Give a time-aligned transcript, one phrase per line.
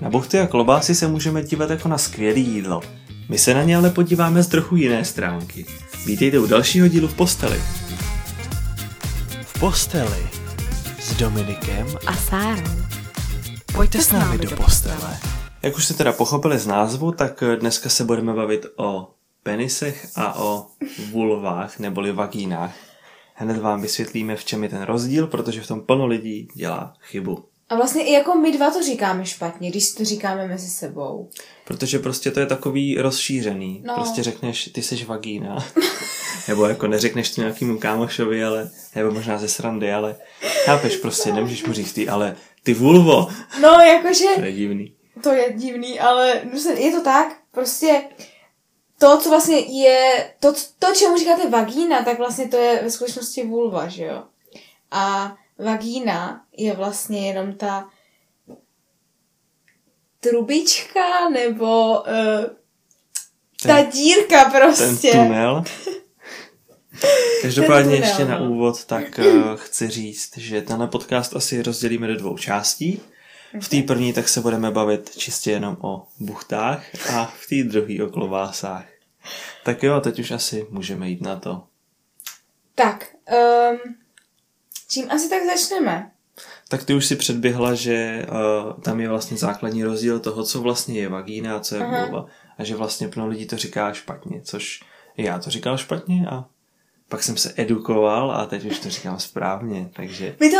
[0.00, 2.80] Na buchty a klobásy se můžeme dívat jako na skvělé jídlo.
[3.28, 5.66] My se na ně ale podíváme z trochu jiné stránky.
[6.06, 7.62] Vítejte u dalšího dílu v posteli.
[9.42, 10.28] V posteli
[11.00, 12.70] s Dominikem a Sárou.
[13.74, 15.18] Pojďte s námi do postele.
[15.62, 19.10] Jak už jste teda pochopili z názvu, tak dneska se budeme bavit o
[19.42, 20.66] penisech a o
[21.12, 22.74] vulvách neboli vagínách.
[23.34, 27.44] Hned vám vysvětlíme, v čem je ten rozdíl, protože v tom plno lidí dělá chybu.
[27.68, 31.30] A vlastně i jako my dva to říkáme špatně, když to říkáme mezi sebou.
[31.64, 33.82] Protože prostě to je takový rozšířený.
[33.86, 33.94] No.
[33.94, 35.64] Prostě řekneš, ty jsi vagína.
[36.48, 40.16] nebo jako neřekneš to nějakému kámošovi, ale, nebo možná ze srandy, ale
[40.64, 43.28] chápeš prostě, nemůžeš mu říct ty, ale ty vulvo.
[43.60, 44.24] No, jakože...
[44.34, 44.92] To je divný.
[45.22, 46.42] To je divný, ale
[46.76, 48.02] je to tak, prostě
[48.98, 53.46] to, co vlastně je, to, to, čemu říkáte vagína, tak vlastně to je ve skutečnosti
[53.46, 54.22] vulva, že jo?
[54.90, 57.88] A vagína je vlastně jenom ta
[60.20, 62.44] trubička nebo uh,
[63.62, 65.10] ta ten, dírka prostě.
[65.12, 65.64] Ten tunel.
[67.42, 68.50] Každopádně tunel, ještě na no.
[68.50, 73.00] úvod, tak uh, chci říct, že tenhle podcast asi rozdělíme do dvou částí.
[73.60, 78.04] V té první tak se budeme bavit čistě jenom o buchtách a v té druhé
[78.04, 78.84] o klobásách.
[79.64, 81.62] Tak jo, teď už asi můžeme jít na to.
[82.74, 83.94] Tak, um,
[84.88, 86.10] čím asi tak začneme?
[86.68, 91.00] Tak ty už si předběhla, že uh, tam je vlastně základní rozdíl toho, co vlastně
[91.00, 92.26] je vagína a co je vulva.
[92.58, 94.80] A že vlastně plno lidí to říká špatně, což
[95.16, 96.44] já to říkal špatně a
[97.08, 100.36] pak jsem se edukoval a teď už to říkám správně, takže...
[100.40, 100.56] My to,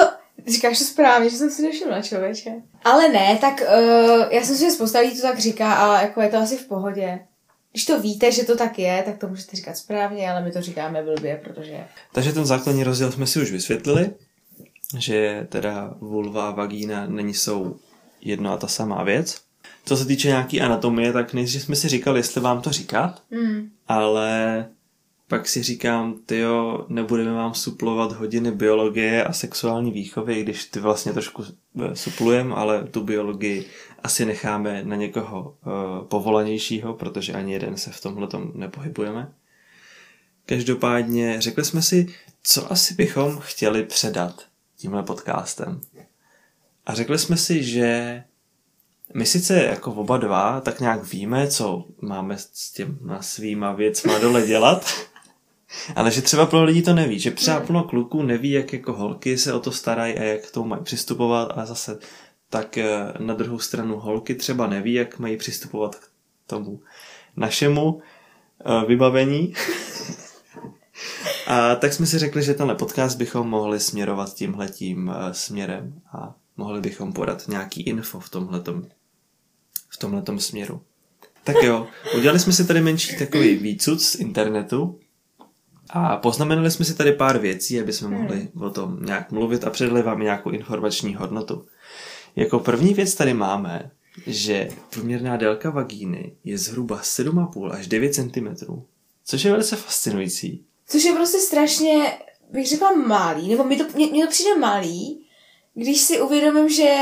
[0.46, 2.50] říkáš to správně, že jsem si nevšimla, člověče.
[2.84, 6.20] Ale ne, tak uh, já jsem si, že spousta lidí to tak říká a jako
[6.20, 7.20] je to asi v pohodě.
[7.78, 10.62] Když to víte, že to tak je, tak to můžete říkat správně, ale my to
[10.62, 11.84] říkáme blbě, protože...
[12.12, 14.10] Takže ten základní rozdíl jsme si už vysvětlili,
[14.98, 17.76] že teda vulva a vagína není jsou
[18.20, 19.40] jedno a ta samá věc.
[19.84, 23.70] Co se týče nějaký anatomie, tak nejdřív jsme si říkali, jestli vám to říkat, mm.
[23.88, 24.66] ale
[25.28, 31.12] pak si říkám, tyjo, nebudeme vám suplovat hodiny biologie a sexuální výchovy, když ty vlastně
[31.12, 33.66] trošku eh, suplujeme, ale tu biologii
[34.02, 39.32] asi necháme na někoho uh, povolanějšího, protože ani jeden se v tomhle nepohybujeme.
[40.46, 42.06] Každopádně řekli jsme si,
[42.42, 44.42] co asi bychom chtěli předat
[44.76, 45.80] tímhle podcastem.
[46.86, 48.22] A řekli jsme si, že
[49.14, 54.46] my sice jako oba dva tak nějak víme, co máme s těma svýma věcma dole
[54.46, 55.07] dělat,
[55.96, 59.38] ale že třeba pro lidi to neví, že třeba plno kluků neví, jak jako holky
[59.38, 61.98] se o to starají a jak k tomu mají přistupovat a zase
[62.50, 66.08] tak eh, na druhou stranu holky třeba neví, jak mají přistupovat k
[66.46, 66.80] tomu
[67.36, 68.00] našemu
[68.64, 69.54] eh, vybavení.
[71.46, 76.34] a tak jsme si řekli, že tenhle podcast bychom mohli směrovat tímhletím eh, směrem a
[76.56, 78.86] mohli bychom podat nějaký info v tomhletom,
[79.88, 80.82] v tomhletom směru.
[81.44, 81.86] Tak jo,
[82.16, 85.00] udělali jsme si tady menší takový výcud z internetu
[85.90, 89.70] a poznamenali jsme si tady pár věcí, aby jsme mohli o tom nějak mluvit a
[89.70, 91.66] předali vám nějakou informační hodnotu.
[92.36, 93.90] Jako první věc tady máme,
[94.26, 98.48] že průměrná délka vagíny je zhruba 7,5 až 9 cm,
[99.24, 100.64] což je velice fascinující.
[100.86, 102.18] Což je prostě strašně,
[102.50, 105.24] bych řekla, malý, nebo mi to, mě, mě to přijde malý,
[105.74, 106.94] když si uvědomím, že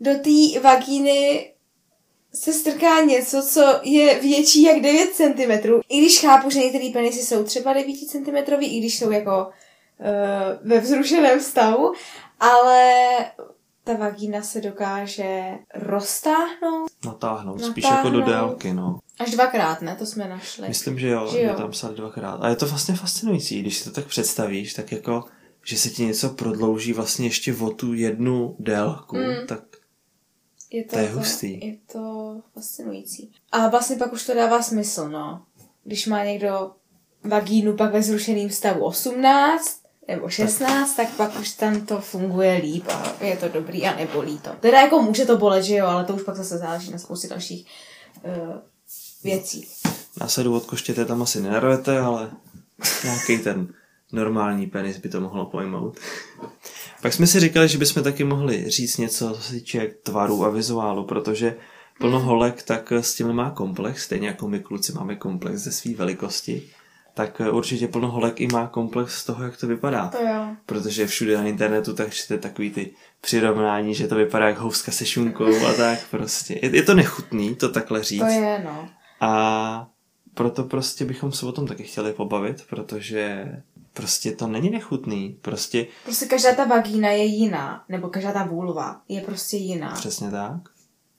[0.00, 1.50] do té vagíny
[2.34, 5.70] se strká něco, co je větší jak 9 cm.
[5.88, 10.70] I když chápu, že některé penisy jsou třeba 9 cm, i když jsou jako uh,
[10.70, 11.92] ve vzrušeném stavu,
[12.40, 12.92] ale
[13.84, 16.90] ta vagína se dokáže roztáhnout.
[17.04, 17.70] Natáhnout, Natáhnout.
[17.70, 18.98] spíš jako do délky, no.
[19.18, 19.96] Až dvakrát, ne?
[19.98, 20.68] To jsme našli.
[20.68, 21.54] Myslím, že jo, že jo.
[21.54, 22.38] tam psali dvakrát.
[22.42, 25.24] A je to vlastně fascinující, když si to tak představíš, tak jako,
[25.64, 29.46] že se ti něco prodlouží vlastně ještě o tu jednu délku, mm.
[29.46, 29.60] tak
[30.70, 31.66] je to, to je jako- hustý.
[31.66, 33.32] Je to fascinující.
[33.52, 35.42] A vlastně pak už to dává smysl, no.
[35.84, 36.70] Když má někdo
[37.24, 41.06] vagínu pak ve zrušeném stavu 18, nebo 16, tak.
[41.08, 44.50] tak pak už tam to funguje líp a je to dobrý a nebolí to.
[44.60, 47.28] Teda jako může to bolet, že jo, ale to už pak zase záleží na spoustě
[47.28, 47.66] dalších
[48.22, 48.56] uh,
[49.24, 49.68] věcí.
[50.20, 52.30] Následu od koštěte tam asi nenarvete, ale
[53.04, 53.74] nějaký ten
[54.14, 55.98] normální penis by to mohlo pojmout.
[57.02, 60.50] Pak jsme si říkali, že bychom taky mohli říct něco, co se týče tvaru a
[60.50, 61.56] vizuálu, protože
[61.98, 62.28] plno mhm.
[62.28, 66.62] holek tak s tím má komplex, stejně jako my kluci máme komplex ze své velikosti
[67.14, 70.08] tak eh, určitě plno holek i má komplex z toho, jak to vypadá.
[70.08, 70.46] To jo.
[70.66, 72.90] Protože všude na internetu tak čte takový ty
[73.20, 76.58] přirovnání, že to vypadá jak houska se šunkou a tak prostě.
[76.62, 78.20] Je, je to nechutný to takhle říct.
[78.20, 78.88] To je, no.
[79.20, 79.86] A
[80.34, 83.46] proto prostě bychom se o tom taky chtěli pobavit, protože
[83.94, 85.38] prostě to není nechutný.
[85.42, 85.86] Prostě...
[86.04, 89.92] Prostě každá ta vagína je jiná, nebo každá ta vulva je prostě jiná.
[89.92, 90.60] Přesně tak.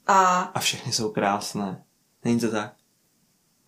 [0.08, 1.84] A A všechny jsou krásné.
[2.24, 2.74] Není to tak?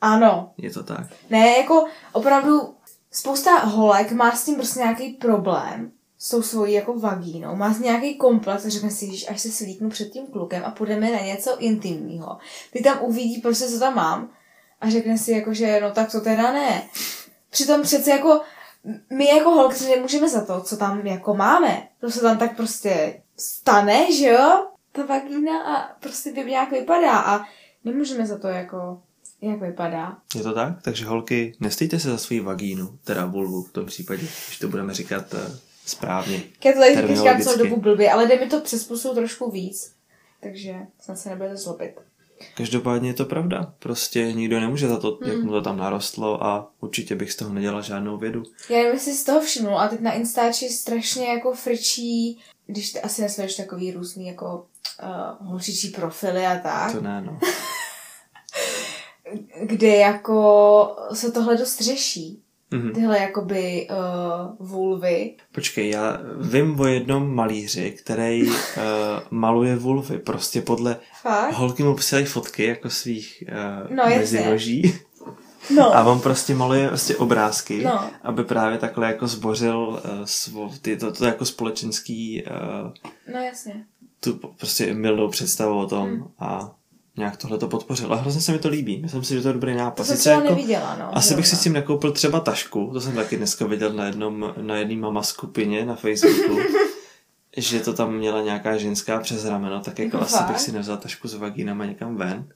[0.01, 1.07] ano, Je to tak.
[1.29, 2.75] Ne, jako opravdu
[3.11, 7.79] spousta holek má s tím prostě nějaký problém s tou svojí jako vagínou, má s
[7.79, 11.19] nějaký komplex a řekne si, že až se slíknu před tím klukem a půjdeme na
[11.19, 12.37] něco intimního.
[12.73, 14.29] Ty tam uvidí prostě, co tam mám
[14.81, 16.89] a řekne si jako, že no tak to teda ne.
[17.49, 18.41] Přitom přece jako
[19.09, 21.87] my jako holky si nemůžeme za to, co tam jako máme.
[21.99, 24.67] To se tam tak prostě stane, že jo?
[24.91, 27.45] Ta vagína a prostě by nějak vypadá a
[27.83, 29.01] nemůžeme za to jako,
[29.41, 30.17] jak vypadá.
[30.35, 30.81] Je to tak?
[30.81, 34.93] Takže holky, nestejte se za svou vagínu, teda vulvu v tom případě, když to budeme
[34.93, 35.39] říkat uh,
[35.85, 36.41] správně.
[36.73, 39.93] Tady říkám celou dobu blbě, ale jde mi to přes pusu trošku víc.
[40.41, 41.99] Takže snad se nebudete zlobit.
[42.55, 43.73] Každopádně je to pravda.
[43.79, 47.53] Prostě nikdo nemůže za to, jak mu to tam narostlo a určitě bych z toho
[47.53, 48.43] nedělal žádnou vědu.
[48.69, 53.01] Já nevím, jestli z toho všimnul, a teď na Instači strašně jako frčí, když ty
[53.01, 54.65] asi nesleduješ takový různý jako
[55.03, 57.39] uh, holčičí profily a tak, To ne, no.
[59.63, 62.43] kde jako se tohle dost řeší.
[62.71, 62.91] Mhm.
[62.93, 63.87] Tyhle jakoby
[64.59, 65.35] uh, vulvy.
[65.51, 68.53] Počkej, já vím o jednom malíři, který uh,
[69.31, 70.17] maluje vulvy.
[70.19, 70.97] Prostě podle...
[71.21, 71.53] Fakt?
[71.53, 73.43] Holky mu posílají fotky jako svých
[73.89, 74.93] uh, No, mezinoží.
[75.75, 75.95] No.
[75.95, 78.09] A on prostě maluje prostě obrázky, No.
[78.23, 82.91] aby právě takhle jako zbořil uh, svo, ty, to, to jako společenský uh,
[83.33, 83.85] No jasně.
[84.19, 86.27] tu prostě milnou představu o tom Hmm.
[86.39, 86.71] a
[87.17, 88.13] nějak tohle to podpořil.
[88.13, 89.01] A hrozně se mi to líbí.
[89.01, 89.95] Myslím si, že to je dobrý nápad.
[89.95, 91.17] To jsem Sice třeba neviděla, no.
[91.17, 91.59] asi bych si zrovna.
[91.61, 95.23] s tím nekoupil třeba tašku, to jsem taky dneska viděl na jednom, na jedné mama
[95.23, 96.57] skupině na Facebooku,
[97.57, 100.59] že to tam měla nějaká ženská přes rameno, tak jako Jako asi bych fakt?
[100.59, 102.47] si nevzal tašku s vagínama někam ven.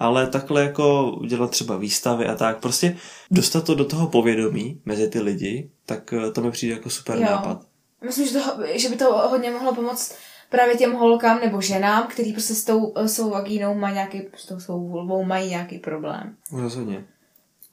[0.00, 2.96] Ale takhle jako udělat třeba výstavy a tak, prostě
[3.30, 7.22] dostat to do toho povědomí mezi ty lidi, tak to mi přijde jako super Jo.
[7.24, 7.60] nápad.
[8.04, 8.40] Myslím, že, to,
[8.74, 10.14] že by to hodně mohlo pomoct
[10.48, 14.46] právě těm holkám nebo ženám, který prostě s tou eh, svou vagínou mají nějaký, s
[14.46, 16.36] tou svou vulvou mají nějaký problém.
[16.52, 17.04] Rozhodně.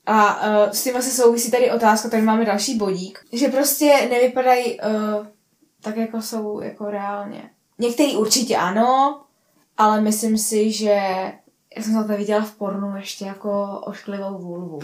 [0.06, 4.80] A uh, s tím asi souvisí tady otázka, tady máme další bodík, že prostě nevypadají
[4.80, 5.28] uh,
[5.82, 7.50] tak, jako jsou jako reálně.
[7.80, 9.22] Některý určitě ano,
[9.78, 10.90] ale myslím si, že
[11.78, 14.80] já jsem to viděla v pornu ještě jako ošklivou vulvu.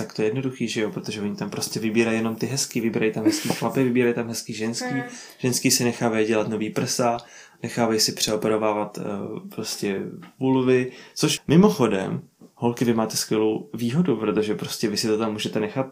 [0.00, 3.12] Tak to je jednoduchý, že jo, protože oni tam prostě vybírají jenom ty hezký, vybírají
[3.12, 5.02] tam hezký chlapy, vybírají tam hezký ženský, Hmm.
[5.38, 7.16] ženský si nechávají dělat nový prsa,
[7.62, 9.04] nechávají si přeoperovávat uh,
[9.48, 10.00] prostě
[10.38, 12.22] vulvy, což mimochodem,
[12.54, 15.86] holky, vy máte skvělou výhodu, protože prostě vy si to tam můžete nechat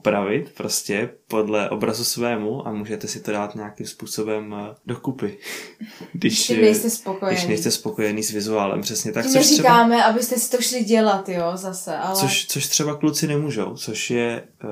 [0.00, 5.38] opravit prostě podle obrazu svému a můžete si to dát nějakým způsobem uh, dokupy.
[6.12, 7.36] Když, eh, nejste spokojený.
[7.36, 9.24] Když nejste spokojený s vizuálem, přesně tak.
[9.24, 12.16] Tím což třeba- neříkáme, abyste si to šli dělat, jo, zase, ale...
[12.16, 14.70] Což, což třeba kluci nemůžou, což je, uh,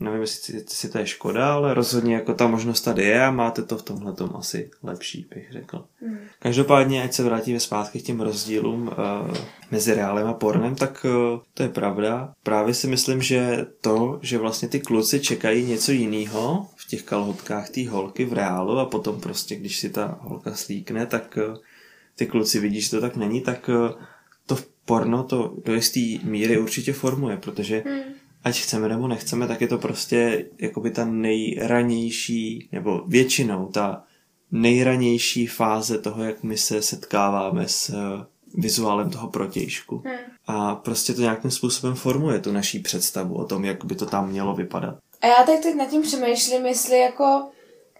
[0.00, 3.62] nevím, jestli, jestli to je škoda, ale rozhodně jako ta možnost tady je a máte
[3.62, 5.84] to v tomhle tom asi lepší, bych řekl.
[6.00, 6.18] Hmm.
[6.38, 9.36] Každopádně, ať se vrátíme zpátky k těm rozdílům uh,
[9.70, 12.32] mezi reálem a pornem, tak uh, to je pravda.
[12.42, 17.70] Právě si myslím, že to, že vlastně ty kluci čekají něco jiného v těch kalhotkách
[17.70, 21.56] té holky v reálu a potom prostě, když si ta holka slíkne, tak uh,
[22.16, 24.02] ty kluci vidí, že to tak není, tak uh,
[24.46, 28.19] to v porno to do jisté míry určitě formuje, protože Hmm.
[28.44, 34.04] Ať chceme nebo nechceme, tak je to prostě jakoby ta nejranější, nebo většinou ta
[34.50, 40.02] nejranější fáze toho, jak my se setkáváme s eh, vizuálem toho protějšku.
[40.06, 40.16] Hmm.
[40.46, 44.28] A prostě to nějakým způsobem formuje tu naší představu o tom, jak by to tam
[44.28, 44.96] mělo vypadat.
[45.20, 47.48] A já tak teď nad tím přemýšlím, jestli jako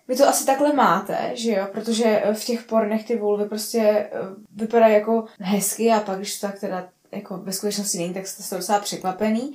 [0.09, 3.81] vy to asi takhle máte, že jo, protože eh, v těch pornech ty vulvy prostě
[3.81, 4.09] eh,
[4.57, 8.57] vypadají jako hezky a pak, když to tak teda jako ve skutečnosti není, tak jste
[8.57, 9.55] docela překvapený.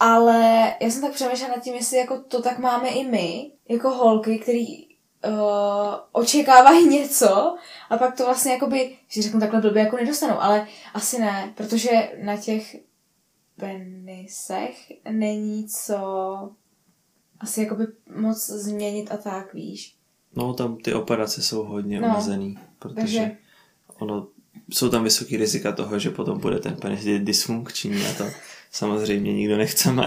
[0.00, 3.90] Ale já jsem tak přemýšlela nad tím, jestli jako to tak máme i my, jako
[3.90, 5.34] holky, který uh,
[6.12, 7.56] očekávají něco
[7.90, 11.90] a pak to vlastně jakoby, že řeknu takhle blbě, jako nedostanou, ale asi ne, protože
[12.22, 12.76] na těch
[13.56, 15.96] penisech není co
[17.40, 17.86] asi jakoby
[18.16, 19.94] moc změnit a tak, víš.
[20.36, 23.36] No, tam ty operace jsou hodně No, omezený, protože takže-
[23.98, 24.28] ono,
[24.70, 28.24] jsou tam vysoký rizika toho, že potom bude ten penis dysfunkční a to
[28.70, 30.04] samozřejmě nikdo nechceme.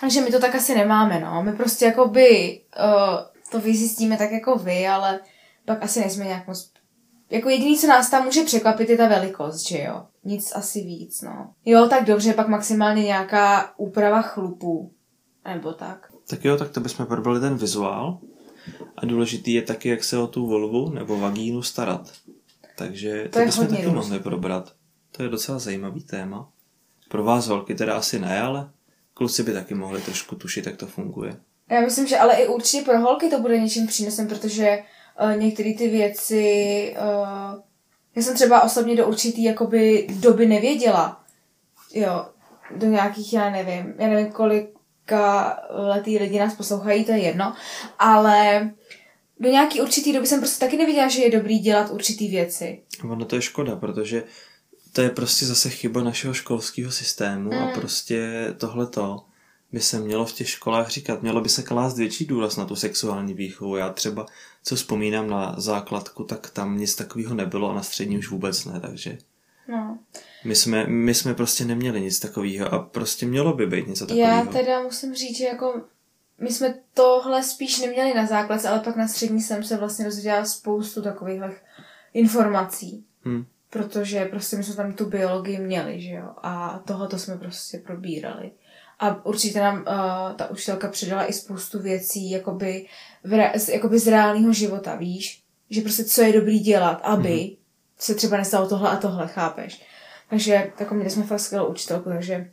[0.00, 1.42] Takže my to tak asi nemáme, no.
[1.42, 3.18] My prostě jakoby uh,
[3.50, 5.20] to vyzjistíme tak jako vy, ale
[5.64, 6.70] pak asi nejsme nějak moc...
[7.30, 10.02] Jako jediný, co nás tam může překvapit, je ta velikost, že jo?
[10.24, 11.50] Nic asi víc, no.
[11.64, 14.92] Jo, tak dobře, pak maximálně nějaká úprava chlupů.
[15.44, 16.12] Nebo tak.
[16.30, 18.18] Tak jo, tak to bychom probrali ten vizuál.
[18.96, 22.12] A důležitý je taky, jak se o tu volvu nebo vagínu starat.
[22.76, 23.94] Takže to, To bychom taky různý.
[23.96, 24.72] mohli probrat.
[25.12, 26.48] To je docela zajímavý téma.
[27.08, 28.70] Pro vás holky teda asi ne, ale
[29.14, 31.36] kluci by taky mohli trošku tušit, jak to funguje.
[31.70, 34.78] Já myslím, že ale i určitě pro holky to bude něčím přínosem, protože
[35.22, 37.60] uh, některé ty věci, uh,
[38.16, 41.20] Já jsem třeba osobně do určitý jakoby doby nevěděla.
[41.94, 42.26] Jo,
[42.76, 47.54] do nějakých, já nevím, já nevím, kolika letý lidi nás poslouchají, to je jedno,
[47.98, 48.70] ale
[49.40, 52.82] do nějaký určitý doby jsem prostě taky nevěděla, že je dobrý dělat určitý věci.
[53.10, 54.24] Ono to je škoda, protože
[54.98, 57.58] to je prostě zase chyba našeho školského systému mm.
[57.58, 59.24] a prostě tohleto
[59.72, 61.22] by se mělo v těch školách říkat.
[61.22, 63.76] Mělo by se klást větší důraz na tu sexuální výchovu.
[63.76, 64.26] Já třeba,
[64.64, 68.80] co vzpomínám na základku, tak tam nic takového nebylo a na střední už vůbec ne,
[68.80, 69.18] takže...
[69.68, 69.98] No.
[70.44, 74.30] My jsme, my jsme prostě neměli nic takového a prostě mělo by být něco takového.
[74.30, 75.80] Já teda musím říct, že jako
[76.38, 80.44] my jsme tohle spíš neměli na základce, ale pak na střední jsem se vlastně dozvěděla
[80.44, 81.42] spoustu takových
[82.14, 83.04] informací.
[83.24, 83.46] Hmm.
[83.70, 88.50] Protože prostě my jsme tam tu biologii měli, že jo, a tohoto jsme prostě probírali.
[88.98, 89.84] A určitě nám uh,
[90.36, 92.86] ta učitelka předala i spoustu věcí, jakoby,
[93.24, 95.42] v re, jakoby z reálného života, víš?
[95.70, 97.56] Že prostě co je dobrý dělat, aby mm-hmm.
[97.98, 99.82] se třeba nestalo tohle a tohle, chápeš?
[100.30, 102.50] Takže jako měli jsme fakt skvělou učitelku, takže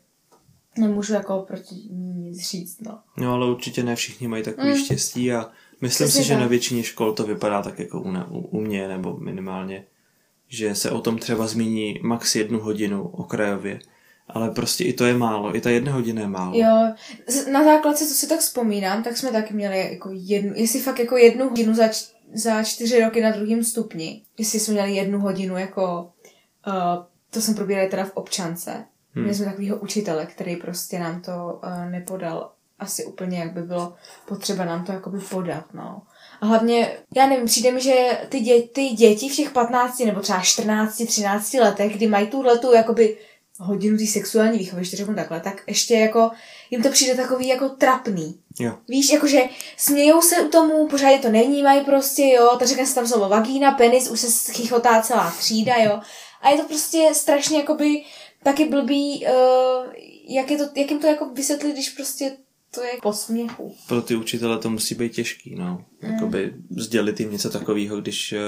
[0.78, 3.00] nemůžu jako proti ní nic říct, no.
[3.18, 4.78] No ale určitě ne všichni mají takový mm.
[4.78, 5.50] štěstí a
[5.82, 6.42] myslím Přesně si, že tak.
[6.42, 9.86] na většině škol to vypadá tak jako u, u, u mě, nebo minimálně,
[10.48, 13.80] že se o tom třeba zmíní max jednu hodinu okrajově
[14.28, 16.58] ale prostě i to je málo, i ta jedna hodina je málo.
[16.58, 16.94] Jo,
[17.52, 21.18] na základce, co si tak vzpomínám, tak jsme taky měli jako jednu, jestli fakt jako
[21.18, 21.84] jednu hodinu za,
[22.34, 26.12] za čtyři roky na druhém stupni, jestli jsme měli jednu hodinu jako,
[26.68, 28.72] uh, to jsem probírali teda v občance.
[28.72, 29.24] Hmm.
[29.24, 33.94] Měli jsme takového učitele, který prostě nám to uh, nepodal asi úplně, jak by bylo
[34.28, 36.02] potřeba nám to jakoby podat, no.
[36.46, 40.42] Hlavně, já nevím, přijde mi, že ty, dě- ty děti v těch 15 nebo třeba
[40.42, 43.18] 14, 13 letech, kdy mají tuhle tu jakoby
[43.60, 46.32] hodinu té sexuální výchovy, ještě řeknu takhle, tak ještě jako
[46.72, 48.40] jim to přijde takový jako trapný.
[48.60, 48.74] Jo.
[48.88, 49.42] Víš, jakože
[49.78, 53.72] smějou se u tomu, pořádně to nevnímají prostě, jo, tak řekne se tam slovo vagína,
[53.72, 56.00] penis, už se chichotá celá třída, jo.
[56.42, 58.04] A je to prostě strašně jakoby
[58.44, 59.94] taky blbý, uh,
[60.30, 62.38] jak, je to, jak jim to jako vysvětlit, když prostě
[62.76, 63.76] to je po směchu.
[63.88, 65.86] Pro ty učitele to musí být těžký, no.
[66.02, 66.14] Mm.
[66.14, 68.40] Jakoby sdělit jim něco takového, když uh,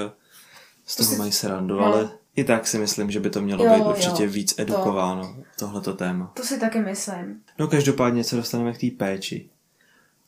[0.86, 1.84] z toho mají srandu, no.
[1.84, 5.22] ale i tak si myslím, že by to mělo jo, být určitě jo, víc edukováno,
[5.34, 6.32] to, tohleto téma.
[6.34, 7.42] To si taky myslím.
[7.58, 9.50] No každopádně se dostaneme k té péči.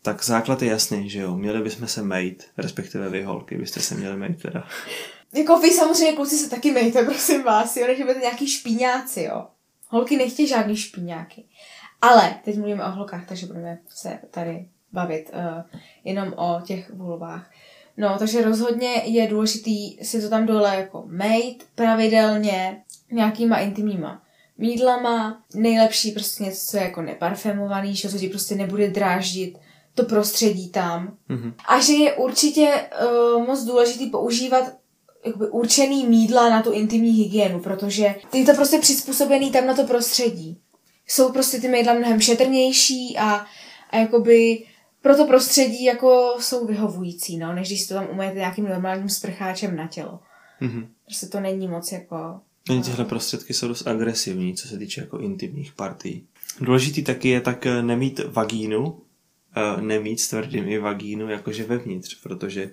[0.02, 3.95] Tak základ je jasný, že jo, měli bychom se mejt, respektive vy holky byste se
[3.95, 4.69] měli mejt teda.
[5.33, 9.47] Jako vy samozřejmě kluci se taky mejte, prosím vás, jo, než budete nějaký špíňáci, jo.
[9.88, 11.45] Holky nechtějí žádný špíňáky.
[12.02, 15.62] Ale teď mluvíme o holkách, takže budeme se tady bavit uh,
[16.04, 17.50] jenom o těch vulvách.
[17.97, 24.23] No, takže rozhodně je důležitý si to tam dole jako mejt pravidelně nějakýma intimníma
[24.59, 25.42] mídlama.
[25.54, 29.59] Nejlepší prostě něco, co je jako neparfémovaný, že co ti prostě nebude dráždit
[29.95, 31.16] to prostředí tam.
[31.30, 31.52] Mm-hmm.
[31.69, 32.75] A že je určitě
[33.37, 34.64] uh, moc důležitý používat
[35.26, 39.85] jakoby určený mídla na tu intimní hygienu, protože je to prostě přizpůsobený tam na to
[39.85, 40.61] prostředí.
[41.11, 43.47] Jsou prostě ty mídla mnohem šetrnější a,
[43.90, 44.67] a jakoby
[45.02, 49.09] pro to prostředí jako jsou vyhovující, no, než když si to tam umyjete nějakým normálním
[49.09, 50.21] sprcháčem na tělo.
[50.62, 50.87] Mm-hmm.
[51.05, 52.40] Prostě to není moc jako...
[52.71, 56.26] Ani tyhle prostředky jsou dost agresivní, co se týče jako intimních partí.
[56.61, 59.00] Důležitý taky je tak eh, nemít vagínu,
[59.57, 62.71] eh, nemít s tvrdými vagínu jakože vevnitř, protože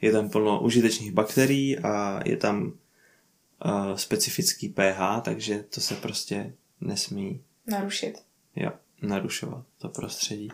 [0.00, 6.54] je tam plno užitečných bakterií a je tam uh, specifický pH, takže to se prostě
[6.80, 8.22] nesmí narušit.
[8.56, 8.70] Jo,
[9.02, 10.48] narušovat to prostředí.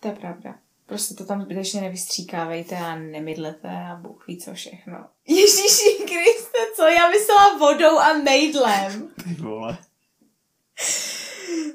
[0.00, 0.58] To je pravda.
[0.86, 5.06] Prostě to tam zbytečně nevystříkávejte a nemydlete a Bůh ví co všechno.
[5.26, 6.82] Ježíši Kriste, co?
[6.82, 9.08] Já myslela vodou a mejdlem.
[9.24, 9.78] Ty vole.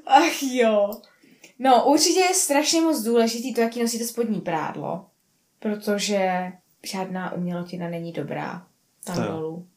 [0.06, 0.92] Ach jo.
[1.60, 5.06] No, určitě je strašně moc důležitý to, jaký nosíte spodní prádlo,
[5.60, 6.52] protože
[6.84, 8.68] žádná umělotina není dobrá
[9.04, 9.68] tam dolů.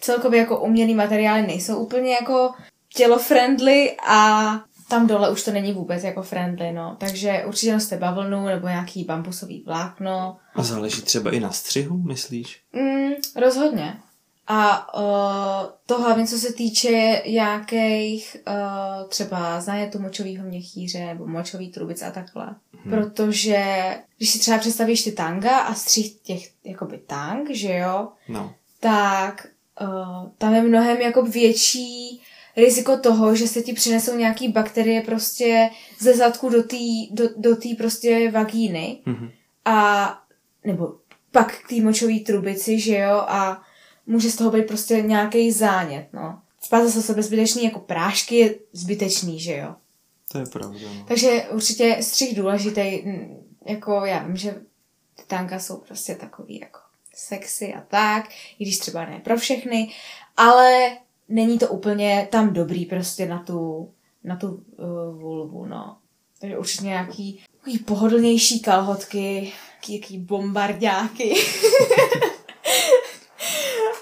[0.00, 2.54] Celkově jako umělý materiály nejsou úplně jako
[2.96, 4.50] tělo-friendly a
[4.88, 6.96] tam dole už to není vůbec jako friendly, no.
[7.00, 10.36] Takže určitě noste bavlnu nebo nějaký bambusový vlákno.
[10.54, 12.62] A záleží třeba i na střihu, myslíš?
[12.72, 13.96] Mm, rozhodně.
[14.48, 21.72] A uh, to hlavně, co se týče nějakých uh, třeba zájetu močového měchýře nebo močový
[21.72, 22.54] trubic a takhle.
[22.84, 22.94] Hmm.
[22.94, 23.64] Protože
[24.16, 28.54] když si třeba představíš ty tanga a střih těch jakoby tang, že jo, no.
[28.80, 29.46] tak
[29.80, 32.22] uh, tam je mnohem jako větší
[32.56, 35.70] riziko toho, že se ti přinesou nějaký bakterie prostě
[36.00, 36.76] ze zadku do té
[37.10, 39.30] do, do tý prostě vagíny mm-hmm.
[39.64, 40.08] a
[40.64, 40.94] nebo
[41.32, 43.62] pak k té močové trubici, že jo, a
[44.06, 46.40] může z toho být prostě nějaký zánět, no.
[46.60, 49.74] Spát zase sebe zbytečný jako prášky je zbytečný, že jo.
[50.32, 51.04] To je pravda, no.
[51.08, 53.02] Takže určitě střih důležitý,
[53.66, 54.62] jako já vím, že
[55.26, 56.78] tanka jsou prostě takový jako
[57.14, 59.92] sexy a tak, i když třeba ne pro všechny,
[60.36, 60.96] ale
[61.28, 63.90] není to úplně tam dobrý prostě na tu,
[64.24, 65.96] na tu uh, vulvu, no.
[66.40, 71.34] Takže určitě nějaký takový pohodlnější kalhotky, jaký, jaký bombardáky.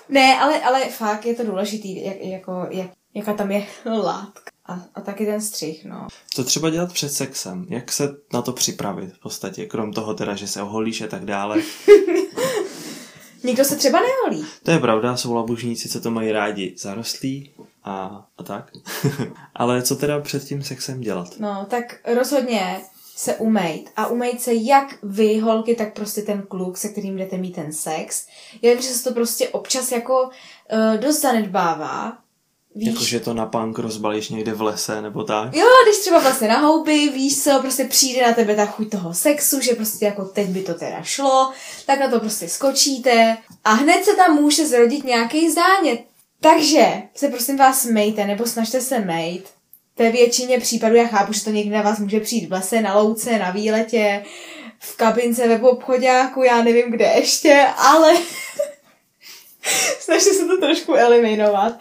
[0.09, 4.51] ne, ale, ale fakt je to důležitý, jak, jako, jak, jaká tam je látka.
[4.67, 6.07] A, a taky ten střih, no.
[6.31, 7.67] Co třeba dělat před sexem?
[7.69, 9.67] Jak se na to připravit v podstatě?
[9.67, 11.63] Krom toho teda, že se oholíš a tak dále.
[13.45, 14.47] Někdo se třeba neholí.
[14.63, 17.51] To je pravda, jsou labužníci, co to mají rádi zarostlí
[17.85, 18.73] a, a tak.
[19.55, 21.29] Ale co teda před tím sexem dělat?
[21.39, 22.81] No, tak rozhodně
[23.17, 23.91] se umejt.
[23.97, 27.73] A umejt se jak vy, holky, tak prostě ten kluk, se kterým jdete mít ten
[27.73, 28.27] sex.
[28.63, 32.19] Já vím, že se to prostě občas jako uh, dost zanedbává.
[32.75, 32.89] Víš?
[32.89, 35.55] Jakože to na punk rozbalíš někde v lese nebo tak?
[35.55, 39.15] Jo, když třeba vlastně na houby, víš co, prostě přijde na tebe ta chuť toho
[39.15, 41.53] sexu, že prostě jako teď by to teda šlo,
[41.87, 46.01] tak na to prostě skočíte a hned se tam může zrodit nějaký zánět.
[46.41, 49.51] Takže se prosím vás mejte, nebo snažte se mejt.
[49.99, 52.95] Ve většině případů já chápu, že to někdy na vás může přijít v lese, na
[52.95, 54.25] louce, na výletě,
[54.79, 58.15] v kabince, ve obchodáku, já nevím kde ještě, ale
[60.01, 61.73] snažte se to trošku eliminovat.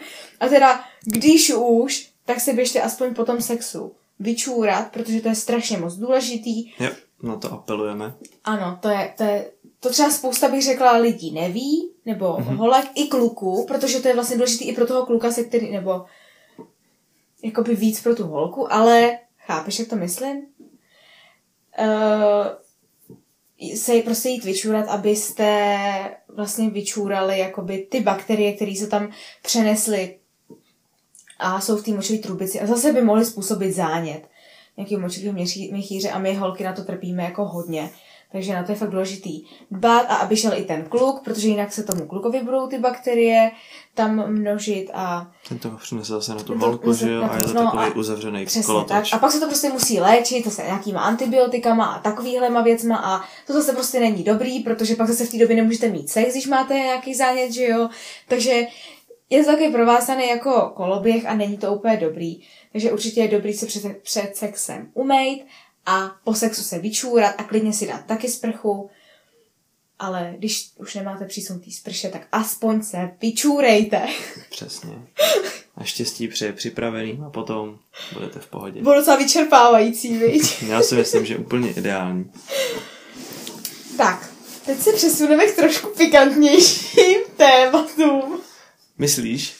[0.44, 5.34] A teda, když už, tak se běžte aspoň po tom sexu vyčůrat, protože to je
[5.34, 6.72] strašně moc důležitý.
[6.80, 6.90] Jo,
[7.22, 8.14] na to apelujeme.
[8.44, 12.56] Ano, to je, to je, to třeba spousta bych řekla lidí neví, nebo mm-hmm.
[12.56, 16.04] holek i kluku, protože to je vlastně důležitý i pro toho kluka, se který, nebo
[17.42, 20.46] jakoby víc pro tu holku, ale chápeš, jak to myslím?
[21.78, 22.46] Uh,
[23.76, 25.76] se prostě jít vyčůrat, abyste
[26.28, 30.18] vlastně vyčůrali jakoby ty bakterie, které se tam přenesly
[31.38, 34.28] a jsou v té močové trubici a zase by mohly způsobit zánět
[34.76, 35.34] nějakého močového
[35.72, 37.90] měchýře a my holky na to trpíme jako hodně.
[38.32, 41.72] Takže na to je fakt důležitý dbát a aby šel i ten kluk, protože jinak
[41.72, 43.50] se tomu klukovi budou ty bakterie
[43.94, 45.32] tam množit a...
[45.48, 47.94] Ten to přinese zase na tu holku, že jo, a je to no takový a
[47.94, 49.10] uzavřený kolotoč.
[49.10, 49.18] Tak.
[49.18, 53.24] A pak se to prostě musí léčit, to se nějakýma antibiotikama a takovýhlema věcma a
[53.46, 56.46] to zase prostě není dobrý, protože pak zase v té době nemůžete mít sex, když
[56.46, 57.88] máte nějaký zánět, že jo.
[58.28, 58.66] Takže
[59.30, 62.40] je to takový provázaný jako koloběh a není to úplně dobrý.
[62.72, 65.46] Takže určitě je dobrý se před, před sexem umejt
[65.86, 68.90] a po sexu se vyčůrat a klidně si dát taky sprchu.
[69.98, 74.08] Ale když už nemáte přísun té sprše, tak aspoň se vyčůrejte.
[74.50, 74.92] Přesně.
[75.76, 77.78] A štěstí přeje připravený a potom
[78.12, 78.82] budete v pohodě.
[78.82, 80.62] Bylo docela vyčerpávající, viď?
[80.68, 82.32] Já si myslím, že úplně ideální.
[83.96, 84.30] Tak,
[84.66, 88.40] teď se přesuneme k trošku pikantnějším tématům.
[88.98, 89.54] Myslíš?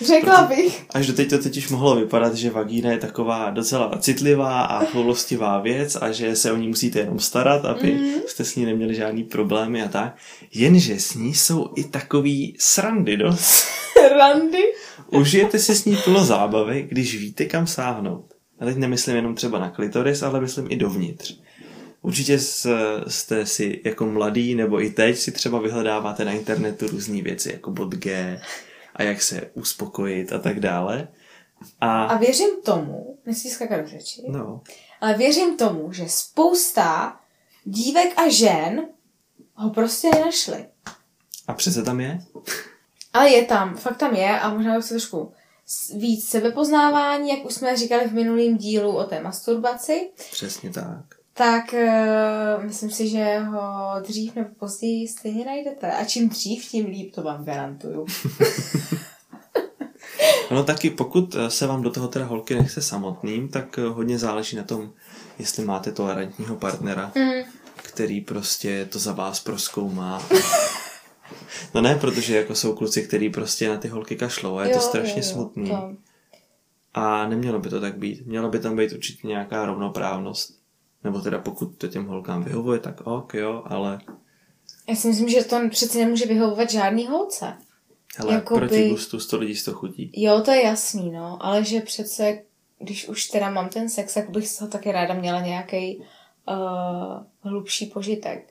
[0.00, 0.86] Řekla bych.
[0.94, 5.60] Až do teď to totiž mohlo vypadat, že vagína je taková docela citlivá a choulostivá
[5.60, 8.14] věc a že se o ní musíte jenom starat, aby mm.
[8.26, 10.16] jste s ní neměli žádný problémy a tak.
[10.54, 13.64] Jenže s ní jsou i takový srandy dost.
[14.18, 14.62] Randy?
[15.12, 18.34] Užijete si s ní plno zábavy, když víte kam sáhnout.
[18.60, 21.38] A teď nemyslím jenom třeba na klitoris, ale myslím i dovnitř.
[22.02, 22.38] Určitě
[23.08, 27.70] jste si jako mladý nebo i teď si třeba vyhledáváte na internetu různé věci jako
[27.70, 28.40] bod G
[28.96, 31.08] a jak se uspokojit a tak dále.
[31.80, 34.60] A, a věřím tomu, nechci skakat do řeči, no.
[35.00, 37.20] ale věřím tomu, že spousta
[37.64, 38.86] dívek a žen
[39.54, 40.66] ho prostě nenašli.
[41.46, 42.18] A přece tam je?
[43.12, 45.32] Ale je tam, fakt tam je a možná se trošku
[45.96, 50.10] víc sebepoznávání, jak už jsme říkali v minulém dílu o té masturbaci.
[50.30, 55.92] Přesně tak tak uh, myslím si, že ho dřív nebo později stejně najdete.
[55.92, 58.06] A čím dřív, tím líp, to vám garantuju.
[60.50, 64.18] no taky pokud eh, se vám do toho teda holky nechce samotným, tak eh, hodně
[64.18, 64.90] záleží na tom,
[65.38, 67.32] jestli máte tolerantního partnera, mm.
[67.76, 70.22] který prostě to za vás proskoumá.
[71.74, 74.76] no ne, protože jako jsou kluci, který prostě na ty holky kašlou a je jo,
[74.76, 75.70] to strašně jo, jo, smutný.
[75.70, 75.96] To.
[76.94, 78.26] A nemělo by to tak být.
[78.26, 80.57] Mělo by tam být určitě nějaká rovnoprávnost.
[81.04, 83.98] Nebo teda pokud to těm holkám vyhovuje, tak ok, jo, ale...
[84.88, 87.54] Já si myslím, že to přece nemůže vyhovovat žádný holce.
[88.18, 88.60] Ale Jakoby...
[88.60, 90.12] proti gustu 100 lidí to chutí.
[90.16, 92.42] Jo, to je jasný, no, ale že přece,
[92.78, 96.04] když už teda mám ten sex, tak bych se ho taky ráda měla nějaký uh,
[97.40, 98.48] hlubší požitek.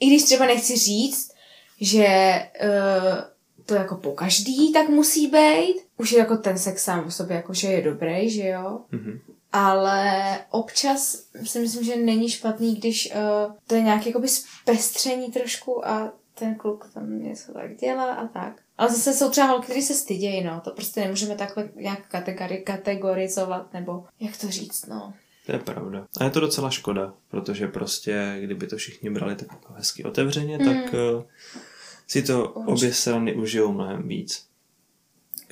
[0.00, 1.32] I když třeba nechci říct,
[1.80, 3.18] že uh,
[3.66, 5.76] to jako po každý tak musí být.
[5.96, 8.80] Už je jako ten sex sám o sobě jako, že je dobrý, že jo?
[8.92, 9.20] Mm-hmm
[9.52, 15.88] ale občas si myslím, že není špatný, když uh, to je nějaké jakoby zpestření trošku
[15.88, 18.62] a ten kluk tam něco tak dělá a tak.
[18.78, 20.60] Ale zase jsou třeba holky, které se stydějí, no.
[20.64, 25.14] To prostě nemůžeme takhle nějak kategori- kategorizovat, nebo jak to říct, no.
[25.46, 26.06] To je pravda.
[26.20, 30.58] A je to docela škoda, protože prostě, kdyby to všichni brali tak jako hezky otevřeně,
[30.58, 30.64] mm.
[30.64, 31.22] tak uh,
[32.06, 32.72] si to Určitě.
[32.72, 34.49] obě strany užijou mnohem víc.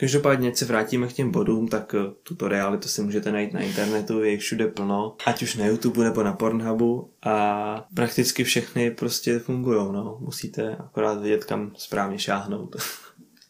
[0.01, 3.61] Každopádně, ať se vrátíme k těm bodům, tak uh, tuto realitu si můžete najít na
[3.61, 8.91] internetu, je jich všude plno, ať už na YouTube nebo na Pornhubu a prakticky všechny
[8.91, 10.19] prostě fungují, no.
[10.21, 12.77] Musíte akorát vědět, kam správně šáhnout.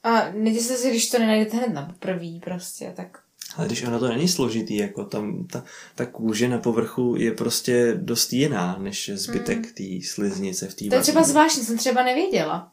[0.02, 3.18] A neděste si, když to nenajdete hned na poprví prostě, tak
[3.56, 7.94] Ale když ono to není složitý, jako tam ta, ta kůže na povrchu je prostě
[7.94, 12.72] dost jiná, než zbytek té sliznice v té to je třeba zvláštní, jsem třeba nevěděla.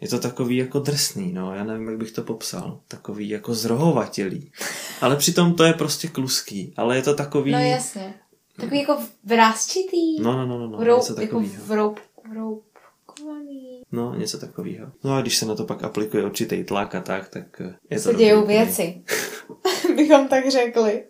[0.00, 2.80] Je to takový jako drsný, no, já nevím, jak bych to popsal.
[2.88, 4.52] Takový jako zrohovatělý.
[5.00, 7.52] Ale přitom to je prostě kluský, ale je to takový...
[7.52, 8.14] No jasně.
[8.60, 10.20] Takový jako vrázčitý.
[10.20, 11.64] No, no, no, no, no Vrou, něco jako takového.
[11.66, 13.82] vroup, vroubkovaný.
[13.92, 14.86] No, něco takového.
[15.04, 17.96] No a když se na to pak aplikuje určitý tlak a tak, tak eh, je
[17.96, 18.24] to Se dobrý.
[18.24, 19.02] dějou věci.
[19.96, 21.04] Bychom tak řekli.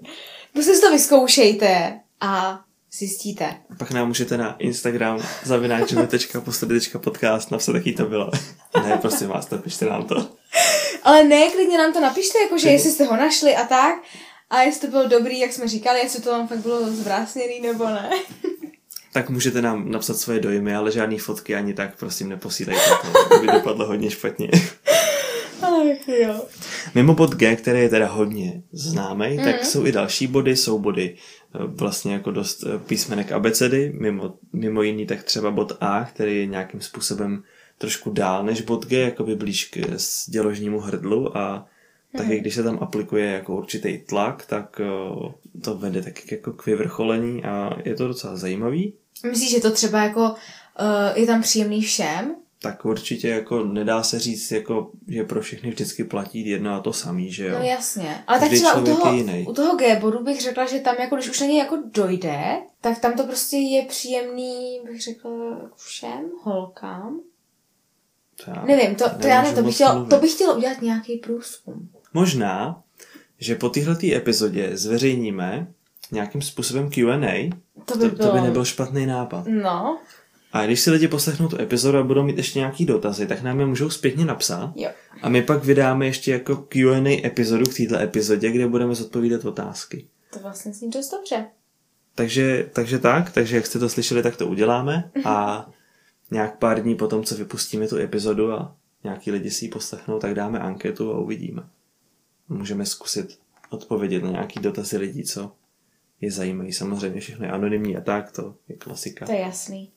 [0.53, 2.61] Prostě si to vyzkoušejte a
[2.99, 3.55] zjistíte.
[3.79, 8.31] Pak nám můžete na Instagram zavináčeme.podcast napsat, jaký to bylo.
[8.87, 10.29] ne, prosím vás, napište nám to.
[11.03, 13.95] Ale ne, klidně nám to napište, jakože jestli jste ho našli a tak.
[14.51, 17.85] A jestli to bylo dobrý, jak jsme říkali, jestli to tam fakt bylo zvrásněný nebo
[17.85, 18.11] ne.
[19.13, 23.29] Tak můžete nám napsat svoje dojmy, ale žádný fotky ani tak, prosím, neposílejte to.
[23.29, 24.51] To by dopadlo hodně špatně.
[25.63, 26.43] Ach jo.
[26.95, 29.45] Mimo bod G, který je teda hodně známý, mm.
[29.45, 31.17] tak jsou i další body, jsou body
[31.67, 36.47] vlastně jako dost eh, písmenek abecedy, mimo, mimo jiný tak třeba bod A, který je
[36.47, 37.43] nějakým způsobem
[37.79, 41.67] trošku dál než bod G, jakoby blíž k s- děložnímu hrdlu a
[42.17, 45.29] taky když se tam aplikuje jako určitý tlak, tak eh,
[45.65, 48.93] to vede taky jako k vyvrcholení a je to docela zajímavý.
[49.31, 50.37] Myslíš, že to třeba jako uh,
[51.15, 52.35] je tam příjemný všem?
[52.67, 56.93] Tak určitě jako nedá se říct, jako, že pro všechny vždycky platí jedno a to
[56.93, 57.59] samý, že jo.
[57.59, 58.25] No jasně.
[58.27, 61.29] Ale tak třeba u toho, u toho G bodu bych řekla, že tam jako, když
[61.29, 65.31] už na něj jako dojde, tak tam to prostě je příjemný, bych řekla,
[65.77, 67.21] všem holkám.
[68.45, 71.17] To já Nevím, to, to já ne, to bych, chtěla, to bych chtěla udělat nějaký
[71.17, 71.89] průzkum.
[72.15, 72.83] Možná,
[73.39, 75.73] že po této epizodě zveřejníme
[76.13, 77.51] nějakým způsobem Q&A.
[77.85, 78.29] To by To, bylo...
[78.29, 79.45] to by nebyl špatný nápad.
[79.49, 79.99] No,
[80.57, 83.61] A když si lidi poslechnou tu epizodu a budou mít ještě nějaký dotazy, tak nám
[83.61, 84.73] je můžou zpětně napsat.
[84.77, 84.91] jo.
[85.23, 90.07] A my pak vydáme ještě jako Q&A epizodu k této epizodě, kde budeme zodpovídat otázky.
[90.33, 91.47] To vlastně zní dost dobře.
[92.15, 95.67] Takže, takže tak, takže jak jste to slyšeli, tak to uděláme a
[96.31, 100.35] nějak pár dní potom, co vypustíme tu epizodu a nějaký lidi si ji poslechnou, tak
[100.35, 101.63] dáme anketu a uvidíme.
[102.49, 103.39] Můžeme zkusit
[103.71, 105.53] odpovědět na nějaký dotazy lidí, co
[106.21, 106.73] je zajímají.
[106.73, 109.27] Samozřejmě všechno je anonymní a tak, to je klasika.
[109.27, 109.91] To je jasný.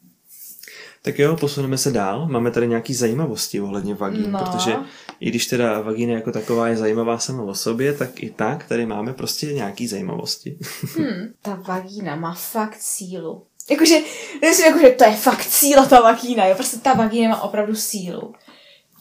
[1.02, 2.28] Tak jo, posuneme se dál.
[2.28, 4.40] Máme tady nějaký zajímavosti ohledně vagín, No.
[4.40, 4.76] protože
[5.20, 8.86] i když teda vagína jako taková je zajímavá sama o sobě, tak i tak tady
[8.86, 10.58] máme prostě nějaký zajímavosti.
[10.98, 13.46] Hmm, ta vagína má fakt sílu.
[13.70, 13.96] Jakože,
[14.42, 18.34] nemyslím, jakože to je fakt síla ta vagína, jo, prostě ta vagína má opravdu sílu.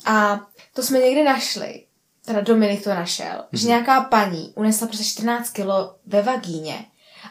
[0.05, 0.41] A
[0.75, 1.85] to jsme někde našli,
[2.25, 3.59] teda Dominik to našel, mm-hmm.
[3.59, 6.85] že nějaká paní unesla prostě 14 kilo ve vagíně.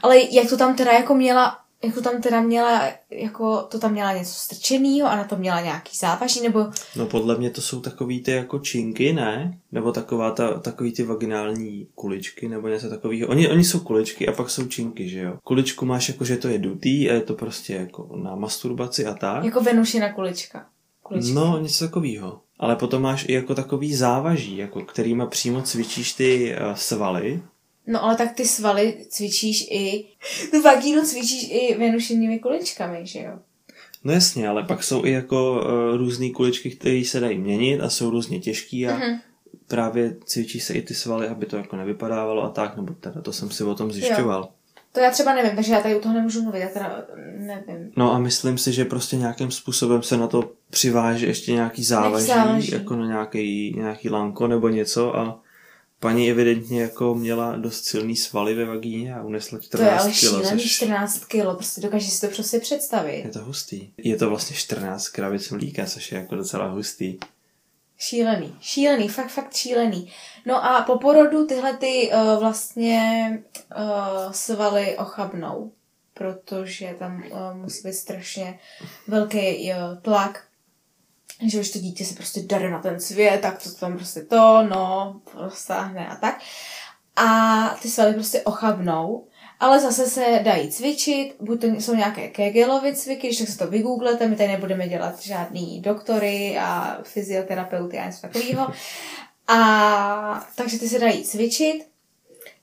[0.04, 3.92] Ale jak to tam teda jako měla, jak to tam teda měla, jako to tam
[3.92, 7.82] měla něco strčenýho a na to měla nějaký závaží, nebo No podle mě to jsou
[7.82, 9.60] takový ty jako činky, ne?
[9.72, 13.30] Nebo taková ta, takový ty vaginální kuličky, nebo něco takového.
[13.30, 15.38] Oni, oni jsou kuličky a pak jsou činky, že jo?
[15.44, 19.14] Kuličku máš jako, že to je dutý a je to prostě jako na masturbaci a
[19.14, 19.44] tak.
[19.44, 20.66] jako Venušina kulička.
[21.04, 21.34] kulička.
[21.34, 22.42] No, něco takového.
[22.60, 27.42] Ale potom máš i jako takový závaží, jako kterýma přímo cvičíš ty uh, svaly.
[27.88, 30.06] No ale tak ty svaly cvičíš i,
[30.52, 33.32] tu vagínu cvičíš i venušenými kuličkami, že jo?
[34.04, 37.90] No jasně, ale pak jsou i jako uh, různé kuličky, které se dají měnit a
[37.90, 39.20] jsou různě těžký a Mhm.
[39.68, 43.34] právě cvičí se i ty svaly, aby to jako nevypadávalo a tak, nebo teda to
[43.34, 44.50] jsem si o tom zjišťoval.
[44.92, 47.02] To já třeba nevím, takže já tady u toho nemůžu mluvit, já teda
[47.38, 47.92] nevím.
[47.96, 52.26] No a myslím si, že prostě nějakým způsobem se na to přiváže ještě nějaký závaží,
[52.26, 52.72] závaží.
[52.72, 55.40] jako na nějaký, nějaký lanko nebo něco a
[56.00, 60.16] paní evidentně jako měla dost silný svaly ve vagíně a unesla To je ale 14
[60.16, 63.26] šílený, což 14 kilo, prostě dokážeš si to prostě představit.
[63.26, 63.90] je to hustý.
[63.98, 67.18] Je to vlastně 14 krabic mlíka, což je jako docela hustý.
[68.00, 70.12] Šílený, šílený, fakt, fakt šílený.
[70.46, 73.30] No a po porodu tyhle ty uh, vlastně
[73.78, 75.72] uh, svaly ochabnou,
[76.14, 78.60] protože tam uh, musí být strašně
[79.08, 80.47] velký uh, tlak,
[81.46, 84.68] že už to dítě se prostě dare na ten svět, tak to tam prostě to,
[84.70, 86.40] no, rozsáhne a tak.
[87.16, 89.28] A ty svaly prostě ochabnou,
[89.60, 93.68] ale zase se dají cvičit, buď to jsou nějaké Kegelovy cviky, když tak se to
[93.68, 98.68] vygooglete, my tady nebudeme dělat žádný doktory a fyzioterapeuty a něco takového.
[99.48, 101.88] A takže ty se dají cvičit.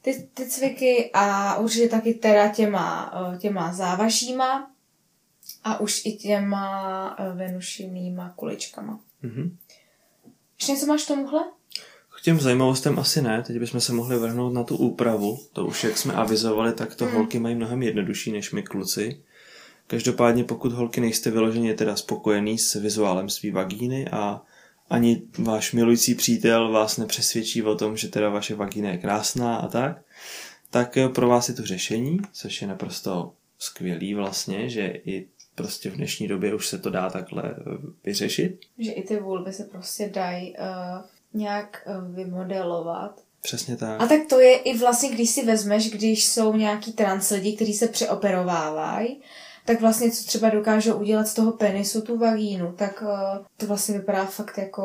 [0.03, 4.74] ty, ty cviky a určitě taky teda těma, těma závažíma
[5.65, 9.01] a už i těma eh, venušinýma kuličkama.
[9.23, 9.57] Mhm.
[10.61, 11.41] Ještě něco máš k tomuhle?
[12.19, 15.39] K těm zajímavostem asi ne, teď bychom se mohli vrhnout na tu úpravu.
[15.53, 17.15] To už, jak jsme avizovali, tak to Hmm.
[17.15, 19.23] holky mají mnohem jednodušší než my kluci.
[19.87, 24.43] Každopádně, pokud holky nejste vyloženě teda spokojený s vizuálem svý vagíny a
[24.91, 29.69] ani váš milující přítel vás nepřesvědčí o tom, že teda vaše vagína je krásná a
[29.69, 30.03] tak,
[30.71, 35.91] tak eh, pro vás je to řešení, což je naprosto skvělý vlastně, že i prostě
[35.91, 37.63] v dnešní době už se to dá takhle eh,
[38.05, 38.61] vyřešit.
[38.79, 43.21] Že i ty vulvy se prostě dají uh, nějak uh, vymodelovat.
[43.43, 44.03] Přesně tak.
[44.03, 47.75] A tak to je i vlastně, když si vezmeš, když jsou nějaký trans lidi, kteří
[47.75, 49.21] se přeoperovávají,
[49.67, 53.99] tak vlastně co třeba dokážou udělat z toho penisu tu vagínu, tak uh, to vlastně
[53.99, 54.83] vypadá fakt jako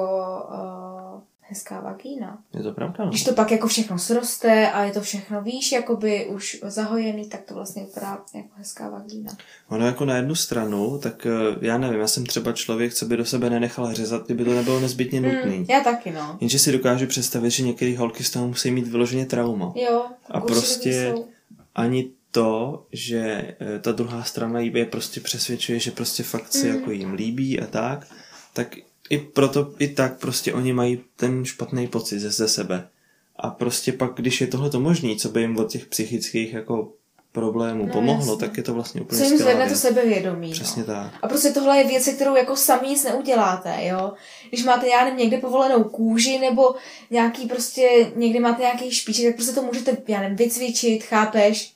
[0.50, 2.38] uh, hezká vagína.
[2.58, 3.10] Je to pravda, no.
[3.10, 7.42] Když to pak jako všechno sroste a je to všechno, víš, jakoby už zahojený, tak
[7.42, 9.32] to vlastně vypadá jako hezká vagína.
[9.70, 11.30] Ono jako na jednu stranu, tak eh,
[11.62, 14.80] já nevím, já jsem třeba člověk, co by do sebe nenechal řezat, kdyby to nebylo
[14.80, 15.58] nezbytně nutný.
[15.58, 16.38] Mm, já taky, no.
[16.42, 19.74] Jenže si dokážu představit, že některé holky z toho musí mít vyloženě trauma.
[19.76, 21.28] Jo, A prostě jsou.
[21.76, 23.20] Ani to, že
[23.60, 26.76] eh, ta druhá strana jí je prostě přesvědčuje, že prostě fakt se Mm.
[26.76, 28.08] jako jim líbí a tak,
[28.54, 28.76] tak
[29.10, 32.88] i proto, i tak prostě oni mají ten špatný pocit ze, ze sebe.
[33.36, 36.94] A prostě pak, když je tohle to možný, co by jim od těch psychických jako
[37.32, 38.48] problémů No, pomohlo, jasně.
[38.48, 40.52] tak je to vlastně úplně Co jim zvedne to sebevědomí.
[40.52, 40.94] Přesně no.
[40.94, 41.14] tak.
[41.22, 44.14] A prostě tohle je věc, kterou jako sami nic neuděláte, jo.
[44.50, 46.76] Když máte, já nevím, někde povolenou kůži, nebo
[47.10, 51.74] nějaký prostě, někdy máte nějaký špiček, tak prostě to můžete, já nevím, vycvičit, chápeš?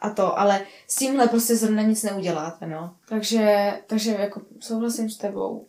[0.00, 2.94] A to, ale s tímhle prostě zrovna nic neuděláte, no.
[3.08, 5.66] Takže, takže jako souhlasím s tebou.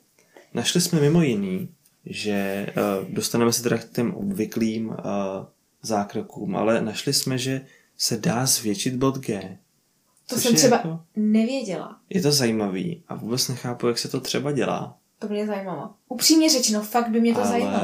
[0.54, 1.70] Našli jsme mimo jiný,
[2.06, 2.68] že
[3.02, 4.96] uh, dostaneme se teda k těm obvyklým uh,
[5.82, 7.66] zákrokům, ale našli jsme, že
[7.98, 9.58] se dá zvětšit bod G.
[10.28, 12.00] To jsem třeba Jako, nevěděla.
[12.10, 14.98] je to zajímavý a vůbec nechápu, jak se to třeba dělá.
[15.20, 15.90] To mě zajímalo.
[16.08, 17.80] Upřímně řečeno, fakt by mě to ale zajímalo.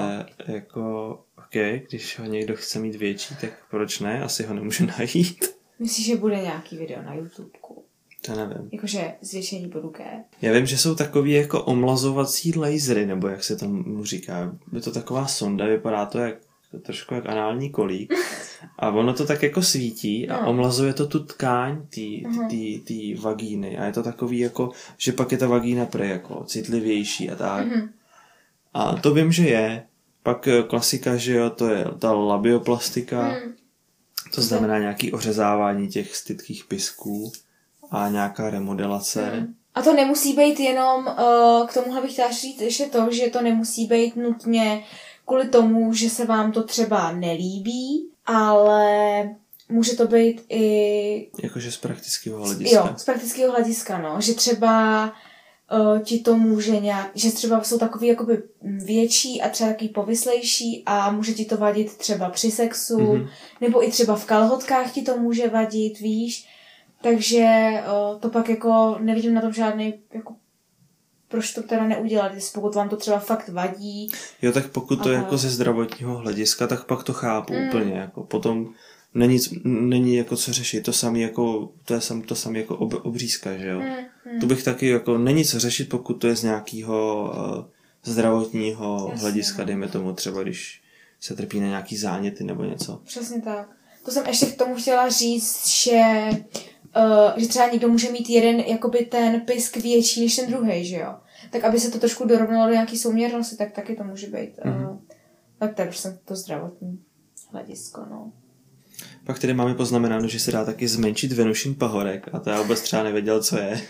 [0.47, 4.23] jako, ok, když ho někdo chce mít větší, tak proč ne?
[4.23, 5.45] Asi ho nemůže najít.
[5.79, 7.78] Myslíš, že bude nějaký video na YouTubeku?
[8.21, 8.69] To nevím.
[8.71, 10.23] Jakože zvětšení bodu G.
[10.41, 14.55] Já vím, že jsou takový jako omlazovací lasery, nebo jak se tomu říká.
[14.73, 16.35] Je to taková sonda, vypadá to jak
[16.81, 18.13] trošku jak anální kolík.
[18.79, 20.49] A ono to tak jako svítí a No.
[20.49, 22.47] omlazuje to tu tkáň té Mhm.
[22.49, 23.77] tý, tý vagíny.
[23.77, 27.67] A je to takový jako, že pak je ta vagína pre jako citlivější a tak.
[27.67, 27.89] Mhm.
[28.73, 29.83] A to vím, že je.
[30.23, 33.27] Pak eh, klasika, že jo, to je ta labioplastika.
[33.29, 33.53] Mm.
[34.35, 37.31] To znamená nějaký ořezávání těch stytkých pisků
[37.91, 39.31] a nějaká remodelace.
[39.39, 39.53] Mm.
[39.75, 43.41] A to nemusí být jenom, uh, k tomuhle bych chtěla říct ještě to, že to
[43.41, 44.83] nemusí být nutně
[45.25, 48.85] kvůli tomu, že se vám to třeba nelíbí, ale
[49.69, 52.75] může to být i Jakože z praktického hlediska.
[52.77, 55.03] jo, z praktického hlediska, no, že třeba
[55.71, 58.43] uh, ti to může nějak, že třeba jsou takový jakoby
[58.85, 63.07] větší a třeba takový povyslejší a může ti to vadit třeba při sexu, Mhm.
[63.21, 63.29] mm-hmm.
[63.61, 66.47] nebo i třeba v kalhotkách ti to může vadit, víš,
[67.01, 67.45] takže
[68.13, 70.35] uh, to pak jako nevidím na tom žádný jako
[71.27, 74.11] proč to teda neudělat, jestli pokud vám to třeba fakt vadí.
[74.41, 77.59] Jo, tak pokud to je jako ze zdravotního hlediska, tak pak to chápu Mm.
[77.59, 77.67] mm.
[77.67, 77.93] úplně.
[77.93, 78.73] Jako potom
[79.13, 80.81] není, není jako co řešit.
[80.81, 83.79] To samé jako, to je sam, to samé jako ob, obřízka, že jo.
[83.79, 84.39] Hmm, hmm.
[84.39, 87.65] Tu bych taky jako, není co řešit, pokud to je z nějakého uh,
[88.03, 89.65] zdravotního Jasně, hlediska, no.
[89.65, 90.81] dejme tomu třeba, když
[91.19, 93.01] se trpí na nějaký záněty nebo něco.
[93.05, 93.69] Přesně tak.
[94.05, 96.29] To jsem ještě k tomu chtěla říct, že,
[96.97, 100.95] uh, že třeba někdo může mít jeden jakoby ten pisk větší než ten druhý, že
[100.95, 101.15] jo.
[101.51, 104.51] Tak aby se to trošku dorovnalo do nějaký souměrnosti, tak taky to může být.
[104.65, 104.99] Uh, Mhm.
[105.59, 106.99] tak to je prostě to zdravotní
[107.51, 108.31] hledisko, no.
[109.25, 112.81] Pak tady máme poznamenáno, že se dá taky zmenšit venušin pahorek a to já vůbec
[112.81, 113.81] třeba nevěděl, co je.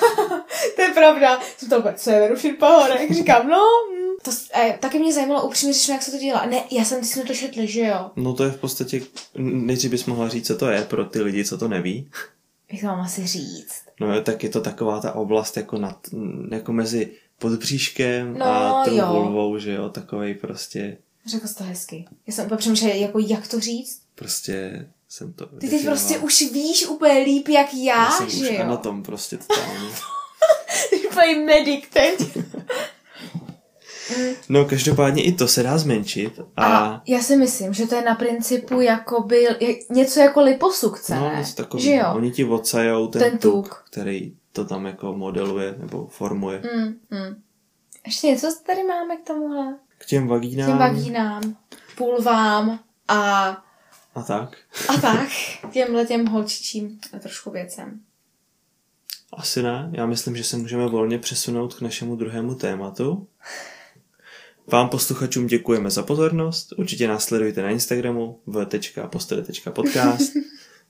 [0.76, 1.40] to je pravda.
[1.56, 3.12] Jsem to úplně, co je Verušin Pahorek?
[3.12, 3.60] Říkám, no.
[4.22, 6.46] To, eh, taky mě zajímalo upřímně řečeno, jak se to dělá.
[6.46, 8.10] Ne, já jsem, ty jsme to četli, že jo?
[8.16, 9.00] No to je v podstatě,
[9.38, 12.10] nejdřív bys mohla říct, co to je pro ty lidi, co to neví.
[12.72, 13.82] Jak to mám asi říct?
[14.00, 15.98] No jo, tak je to taková ta oblast jako, nad,
[16.50, 19.06] jako mezi podbříškem No, a tou jo.
[19.12, 22.04] vulvou, že jo, takovej prostě, Řekl jsi to hezky.
[22.26, 24.02] Já jsem úplně přemýšlela, jako jak to říct.
[24.14, 25.98] prostě jsem to Ty teď definoval.
[25.98, 28.62] prostě už víš úplně líp, jak já, Já jsem že už jo?
[28.64, 29.88] anatom prostě totálně.
[30.90, 32.20] Ty medic teď.
[34.48, 38.02] No každopádně i to se dá zmenšit a, A já si myslím, že to je
[38.02, 41.34] na principu jakoby, jak- něco jako liposukce, no, ne?
[41.38, 42.04] něco takový, že jo?
[42.14, 43.84] oni ti odsajou ten, Ten tuk, tuk.
[43.90, 46.62] který to tam jako modeluje nebo formuje.
[46.74, 46.84] Mm,
[47.18, 47.42] mm.
[48.06, 49.78] Ještě něco tady máme k tomuhle?
[49.98, 51.56] K těm K vagínám, těm vagínám,
[51.96, 52.78] pulvám
[53.08, 53.48] a
[54.14, 54.56] A tak.
[54.88, 55.28] A tak,
[55.72, 58.00] těmhle těm holčičím trošku věcem.
[59.36, 59.90] Asi ne.
[59.92, 63.26] Já myslím, že se můžeme volně přesunout k našemu druhému tématu.
[64.66, 66.72] Vám posluchačům děkujeme za pozornost.
[66.76, 70.32] Určitě nás sledujte na Instagramu v.postele.podcast.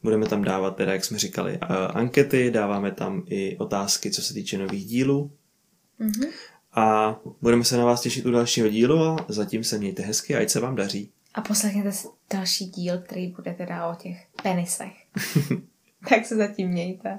[0.03, 4.35] Budeme tam dávat, teda, jak jsme říkali, uh, ankety, dáváme tam i otázky, co se
[4.35, 5.31] týče nových dílů.
[5.99, 6.25] Mhm.
[6.73, 10.51] A budeme se na vás těšit u dalšího dílu a zatím se mějte hezky, ať
[10.51, 11.11] se vám daří.
[11.35, 14.93] A poslechněte si další díl, který bude teda o těch penisech.
[16.09, 17.19] tak se zatím mějte.